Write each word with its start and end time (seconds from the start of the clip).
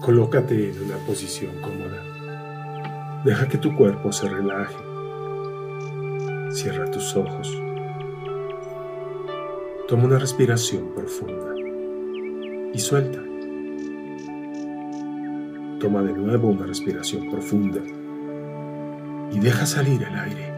Colócate 0.00 0.70
en 0.70 0.82
una 0.82 0.96
posición 1.06 1.60
cómoda. 1.60 3.22
Deja 3.22 3.46
que 3.48 3.58
tu 3.58 3.76
cuerpo 3.76 4.10
se 4.12 4.30
relaje. 4.30 4.78
Cierra 6.52 6.90
tus 6.90 7.14
ojos. 7.14 7.54
Toma 9.86 10.04
una 10.04 10.18
respiración 10.18 10.94
profunda 10.94 11.54
y 12.72 12.78
suelta. 12.78 13.18
Toma 15.80 16.02
de 16.02 16.14
nuevo 16.14 16.48
una 16.48 16.64
respiración 16.64 17.30
profunda 17.30 17.82
y 19.30 19.38
deja 19.38 19.66
salir 19.66 20.02
el 20.02 20.18
aire. 20.18 20.54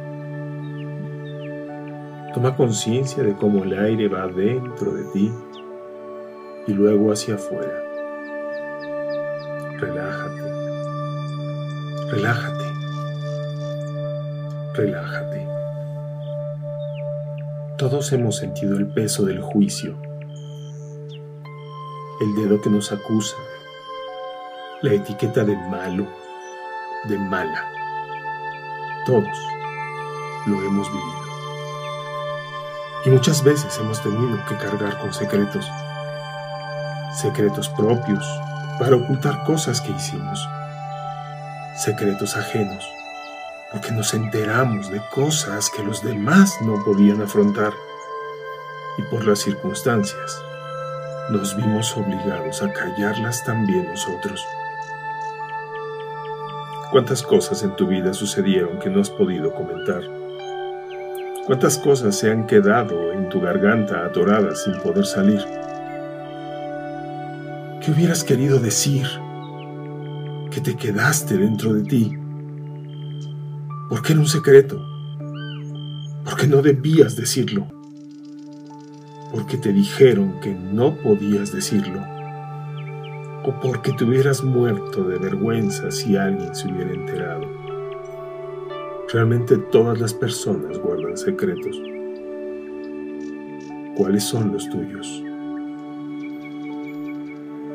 Toma 2.32 2.56
conciencia 2.56 3.24
de 3.24 3.34
cómo 3.34 3.64
el 3.64 3.77
aire 3.77 4.06
va 4.06 4.29
dentro 4.29 4.95
de 4.95 5.02
ti 5.12 5.32
y 6.68 6.72
luego 6.72 7.11
hacia 7.11 7.34
afuera. 7.34 7.91
Relájate. 9.82 10.42
Relájate. 12.09 12.64
Relájate. 14.74 15.48
Todos 17.78 18.12
hemos 18.12 18.36
sentido 18.36 18.77
el 18.77 18.86
peso 18.86 19.24
del 19.24 19.41
juicio, 19.41 19.96
el 22.20 22.34
dedo 22.36 22.60
que 22.60 22.70
nos 22.70 22.92
acusa, 22.92 23.34
la 24.82 24.92
etiqueta 24.92 25.42
de 25.42 25.56
malo, 25.56 26.06
de 27.08 27.19
mala. 27.19 27.69
Todos 29.05 29.36
lo 30.46 30.62
hemos 30.62 30.86
vivido. 30.92 31.22
Y 33.05 33.10
muchas 33.10 33.42
veces 33.42 33.77
hemos 33.80 34.00
tenido 34.00 34.38
que 34.48 34.56
cargar 34.58 34.96
con 35.00 35.12
secretos, 35.12 35.69
secretos 37.20 37.69
propios 37.70 38.24
para 38.79 38.97
ocultar 38.97 39.45
cosas 39.45 39.81
que 39.81 39.93
hicimos, 39.93 40.49
secretos 41.77 42.37
ajenos, 42.37 42.84
porque 43.70 43.92
nos 43.92 44.14
enteramos 44.14 44.91
de 44.91 45.01
cosas 45.11 45.70
que 45.70 45.83
los 45.83 46.03
demás 46.03 46.56
no 46.62 46.83
podían 46.84 47.23
afrontar 47.23 47.73
y 48.98 49.03
por 49.03 49.27
las 49.27 49.41
circunstancias 49.41 50.42
nos 51.31 51.56
vimos 51.56 51.97
obligados 51.97 52.62
a 52.62 52.73
callarlas 52.73 53.45
también 53.45 53.87
nosotros. 53.87 54.47
¿Cuántas 56.91 57.23
cosas 57.23 57.62
en 57.62 57.75
tu 57.75 57.86
vida 57.86 58.12
sucedieron 58.12 58.79
que 58.79 58.91
no 58.91 59.01
has 59.01 59.09
podido 59.09 59.55
comentar? 59.55 60.03
¿Cuántas 61.47 61.79
cosas 61.79 62.17
se 62.17 62.31
han 62.31 62.47
quedado 62.47 63.12
en 63.12 63.29
tu 63.31 63.41
garganta 63.41 64.05
atoradas 64.05 64.64
sin 64.64 64.79
poder 64.81 65.07
salir? 65.07 65.42
¿Qué 67.84 67.91
hubieras 67.91 68.22
querido 68.22 68.61
decir? 68.61 69.08
Que 70.52 70.61
te 70.61 70.77
quedaste 70.77 71.36
dentro 71.36 71.75
de 71.75 71.83
ti. 71.83 72.16
¿Por 73.89 74.02
qué 74.02 74.12
era 74.12 74.20
un 74.20 74.28
secreto? 74.28 74.80
Porque 76.24 76.47
no 76.47 76.62
debías 76.62 77.16
decirlo. 77.16 77.66
Porque 79.33 79.56
te 79.56 79.72
dijeron 79.72 80.39
que 80.41 80.55
no 80.55 80.94
podías 80.94 81.52
decirlo. 81.52 82.00
O 83.44 83.58
porque 83.61 83.92
te 83.94 84.05
hubieras 84.05 84.44
muerto 84.44 85.02
de 85.02 85.19
vergüenza 85.19 85.91
si 85.91 86.17
alguien 86.17 86.55
se 86.55 86.69
hubiera 86.69 86.92
enterado. 86.92 87.48
Realmente 89.12 89.58
todas 89.58 89.98
las 89.98 90.14
personas 90.14 90.78
guardan 90.78 91.17
secretos. 91.17 91.77
¿Cuáles 93.96 94.22
son 94.22 94.52
los 94.52 94.70
tuyos? 94.70 95.24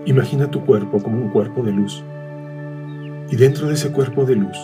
Imagina 0.07 0.49
tu 0.49 0.65
cuerpo 0.65 1.03
como 1.03 1.17
un 1.17 1.29
cuerpo 1.29 1.61
de 1.63 1.73
luz. 1.73 2.01
Y 3.29 3.35
dentro 3.35 3.67
de 3.67 3.73
ese 3.73 3.91
cuerpo 3.91 4.23
de 4.23 4.37
luz 4.37 4.57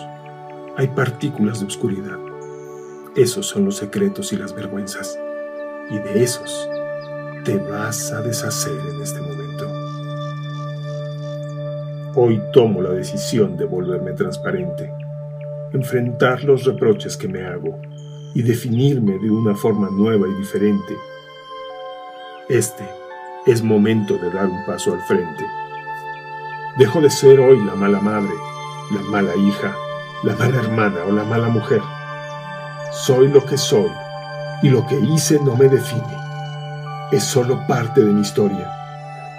hay 0.76 0.88
partículas 0.88 1.60
de 1.60 1.66
oscuridad. 1.66 2.18
Esos 3.14 3.46
son 3.46 3.66
los 3.66 3.76
secretos 3.76 4.32
y 4.32 4.36
las 4.36 4.54
vergüenzas. 4.54 5.18
Y 5.90 5.98
de 5.98 6.24
esos 6.24 6.66
te 7.44 7.58
vas 7.58 8.10
a 8.10 8.22
deshacer 8.22 8.72
en 8.72 9.02
este 9.02 9.20
momento. 9.20 9.70
Hoy 12.16 12.40
tomo 12.54 12.80
la 12.80 12.90
decisión 12.90 13.58
de 13.58 13.66
volverme 13.66 14.12
transparente 14.12 14.90
enfrentar 15.74 16.42
los 16.44 16.64
reproches 16.64 17.18
que 17.18 17.28
me 17.28 17.44
hago 17.44 17.78
y 18.32 18.42
definirme 18.42 19.18
de 19.18 19.30
una 19.30 19.54
forma 19.54 19.90
nueva 19.90 20.26
y 20.26 20.34
diferente. 20.38 20.94
Este 22.48 22.84
es 23.46 23.62
momento 23.62 24.16
de 24.16 24.30
dar 24.30 24.46
un 24.46 24.64
paso 24.64 24.94
al 24.94 25.02
frente. 25.02 25.44
Dejo 26.78 27.00
de 27.02 27.10
ser 27.10 27.40
hoy 27.40 27.62
la 27.64 27.74
mala 27.74 28.00
madre, 28.00 28.32
la 28.90 29.02
mala 29.02 29.36
hija, 29.36 29.76
la 30.22 30.34
mala 30.34 30.58
hermana 30.58 31.04
o 31.06 31.12
la 31.12 31.24
mala 31.24 31.48
mujer. 31.48 31.82
Soy 32.90 33.28
lo 33.28 33.44
que 33.44 33.58
soy 33.58 33.90
y 34.62 34.70
lo 34.70 34.86
que 34.86 34.98
hice 34.98 35.38
no 35.40 35.56
me 35.56 35.68
define. 35.68 36.16
Es 37.12 37.24
solo 37.24 37.66
parte 37.66 38.02
de 38.02 38.12
mi 38.12 38.22
historia. 38.22 38.70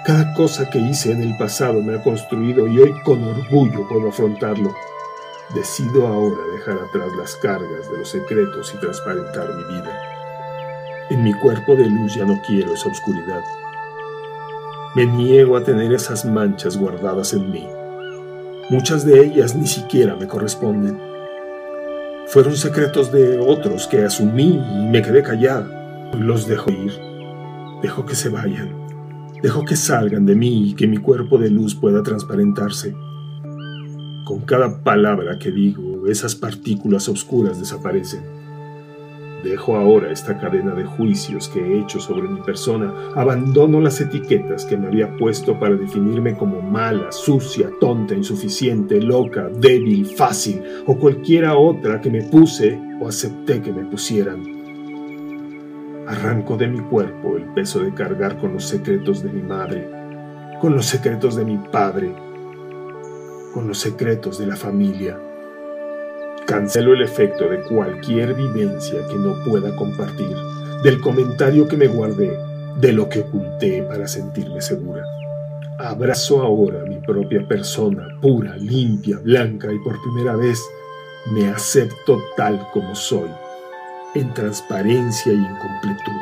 Cada 0.04 0.32
cosa 0.34 0.70
que 0.70 0.78
hice 0.78 1.10
en 1.10 1.22
el 1.22 1.36
pasado 1.36 1.82
me 1.82 1.96
ha 1.96 2.02
construido 2.02 2.68
y 2.68 2.78
hoy 2.78 2.94
con 3.02 3.24
orgullo 3.24 3.88
puedo 3.88 4.08
afrontarlo. 4.08 4.72
Decido 5.52 6.06
ahora 6.06 6.42
dejar 6.52 6.78
atrás 6.78 7.08
las 7.18 7.34
cargas 7.36 7.90
de 7.90 7.98
los 7.98 8.08
secretos 8.08 8.72
y 8.72 8.78
transparentar 8.78 9.52
mi 9.56 9.64
vida. 9.64 10.00
En 11.10 11.24
mi 11.24 11.34
cuerpo 11.34 11.74
de 11.74 11.86
luz 11.86 12.14
ya 12.14 12.24
no 12.24 12.40
quiero 12.46 12.72
esa 12.74 12.88
oscuridad. 12.88 13.42
Me 14.96 15.04
niego 15.04 15.58
a 15.58 15.62
tener 15.62 15.92
esas 15.92 16.24
manchas 16.24 16.78
guardadas 16.78 17.34
en 17.34 17.50
mí. 17.50 17.68
Muchas 18.70 19.04
de 19.04 19.26
ellas 19.26 19.54
ni 19.54 19.66
siquiera 19.66 20.16
me 20.16 20.26
corresponden. 20.26 20.98
Fueron 22.28 22.56
secretos 22.56 23.12
de 23.12 23.38
otros 23.38 23.88
que 23.88 24.06
asumí 24.06 24.58
y 24.58 24.88
me 24.88 25.02
quedé 25.02 25.22
callada. 25.22 26.10
Los 26.18 26.48
dejo 26.48 26.70
ir. 26.70 26.92
Dejo 27.82 28.06
que 28.06 28.14
se 28.14 28.30
vayan. 28.30 28.70
Dejo 29.42 29.66
que 29.66 29.76
salgan 29.76 30.24
de 30.24 30.34
mí 30.34 30.70
y 30.70 30.74
que 30.74 30.86
mi 30.86 30.96
cuerpo 30.96 31.36
de 31.36 31.50
luz 31.50 31.74
pueda 31.74 32.02
transparentarse. 32.02 32.96
Con 34.24 34.46
cada 34.46 34.82
palabra 34.82 35.38
que 35.38 35.50
digo, 35.50 36.06
esas 36.06 36.34
partículas 36.34 37.06
oscuras 37.10 37.60
desaparecen. 37.60 38.45
Dejo 39.42 39.76
ahora 39.76 40.10
esta 40.10 40.38
cadena 40.38 40.74
de 40.74 40.84
juicios 40.84 41.48
que 41.48 41.60
he 41.60 41.80
hecho 41.80 42.00
sobre 42.00 42.28
mi 42.28 42.40
persona, 42.40 42.92
abandono 43.14 43.80
las 43.80 44.00
etiquetas 44.00 44.64
que 44.64 44.76
me 44.76 44.86
había 44.86 45.14
puesto 45.16 45.58
para 45.58 45.76
definirme 45.76 46.36
como 46.36 46.62
mala, 46.62 47.12
sucia, 47.12 47.70
tonta, 47.80 48.14
insuficiente, 48.14 49.00
loca, 49.00 49.48
débil, 49.48 50.06
fácil 50.06 50.62
o 50.86 50.96
cualquiera 50.96 51.56
otra 51.56 52.00
que 52.00 52.10
me 52.10 52.22
puse 52.22 52.80
o 53.00 53.08
acepté 53.08 53.60
que 53.60 53.72
me 53.72 53.84
pusieran. 53.84 54.42
Arranco 56.06 56.56
de 56.56 56.68
mi 56.68 56.80
cuerpo 56.80 57.36
el 57.36 57.44
peso 57.52 57.80
de 57.80 57.92
cargar 57.92 58.38
con 58.38 58.54
los 58.54 58.64
secretos 58.64 59.22
de 59.22 59.30
mi 59.30 59.42
madre, 59.42 59.88
con 60.60 60.74
los 60.74 60.86
secretos 60.86 61.36
de 61.36 61.44
mi 61.44 61.58
padre, 61.58 62.12
con 63.52 63.68
los 63.68 63.78
secretos 63.78 64.38
de 64.38 64.46
la 64.46 64.56
familia. 64.56 65.18
Cancelo 66.46 66.94
el 66.94 67.02
efecto 67.02 67.48
de 67.48 67.60
cualquier 67.62 68.34
vivencia 68.34 69.04
que 69.08 69.16
no 69.16 69.42
pueda 69.44 69.74
compartir, 69.74 70.36
del 70.84 71.00
comentario 71.00 71.66
que 71.66 71.76
me 71.76 71.88
guardé, 71.88 72.38
de 72.80 72.92
lo 72.92 73.08
que 73.08 73.20
oculté 73.20 73.82
para 73.82 74.06
sentirme 74.06 74.60
segura. 74.60 75.02
Abrazo 75.80 76.40
ahora 76.42 76.84
mi 76.84 77.00
propia 77.00 77.46
persona, 77.48 78.06
pura, 78.22 78.56
limpia, 78.56 79.18
blanca 79.18 79.72
y 79.72 79.78
por 79.80 80.00
primera 80.02 80.36
vez 80.36 80.62
me 81.32 81.48
acepto 81.48 82.22
tal 82.36 82.64
como 82.72 82.94
soy, 82.94 83.28
en 84.14 84.32
transparencia 84.32 85.32
y 85.32 85.36
en 85.36 85.56
completud. 85.56 86.20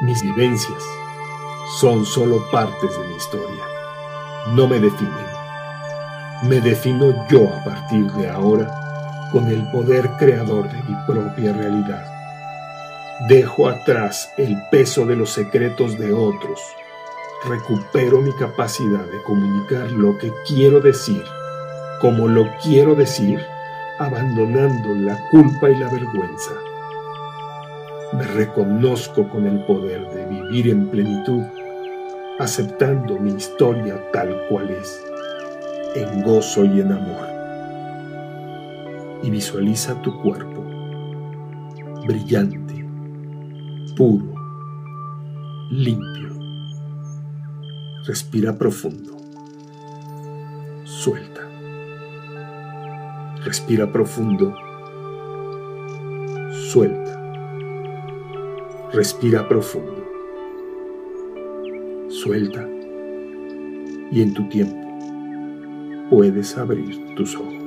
Mis 0.00 0.22
vivencias 0.22 0.82
son 1.78 2.06
solo 2.06 2.42
partes 2.50 2.98
de 2.98 3.06
mi 3.06 3.16
historia. 3.16 3.64
No 4.54 4.66
me 4.66 4.80
definen 4.80 5.27
me 6.44 6.60
defino 6.60 7.26
yo 7.28 7.48
a 7.48 7.64
partir 7.64 8.06
de 8.12 8.28
ahora 8.28 8.70
con 9.32 9.48
el 9.48 9.68
poder 9.72 10.08
creador 10.18 10.70
de 10.70 10.82
mi 10.84 10.94
propia 11.06 11.52
realidad. 11.52 12.06
Dejo 13.28 13.68
atrás 13.68 14.32
el 14.36 14.56
peso 14.70 15.04
de 15.04 15.16
los 15.16 15.30
secretos 15.30 15.98
de 15.98 16.12
otros. 16.12 16.60
Recupero 17.48 18.20
mi 18.20 18.32
capacidad 18.32 19.04
de 19.04 19.22
comunicar 19.24 19.90
lo 19.90 20.16
que 20.18 20.32
quiero 20.46 20.80
decir, 20.80 21.24
como 22.00 22.28
lo 22.28 22.46
quiero 22.62 22.94
decir, 22.94 23.44
abandonando 23.98 24.94
la 24.94 25.18
culpa 25.30 25.68
y 25.70 25.76
la 25.76 25.88
vergüenza. 25.88 26.52
Me 28.12 28.24
reconozco 28.24 29.28
con 29.28 29.44
el 29.46 29.64
poder 29.64 30.08
de 30.10 30.24
vivir 30.26 30.68
en 30.68 30.88
plenitud, 30.88 31.42
aceptando 32.38 33.18
mi 33.18 33.32
historia 33.32 34.00
tal 34.12 34.46
cual 34.48 34.70
es 34.70 35.07
en 35.94 36.22
gozo 36.22 36.64
y 36.64 36.80
en 36.80 36.92
amor. 36.92 37.28
Y 39.22 39.30
visualiza 39.30 40.00
tu 40.02 40.20
cuerpo 40.22 40.58
brillante, 42.08 42.86
puro, 43.94 44.34
limpio. 45.70 46.30
Respira 48.06 48.56
profundo. 48.56 49.12
suelta. 50.84 51.42
Respira 53.44 53.92
profundo. 53.92 54.54
Suelta. 56.50 57.14
Respira 58.94 59.46
profundo. 59.46 60.02
Suelta. 62.08 62.66
Y 64.10 64.22
en 64.22 64.32
tu 64.32 64.48
tiempo 64.48 64.87
puedes 66.08 66.56
abrir 66.56 67.14
tus 67.14 67.34
ojos. 67.36 67.57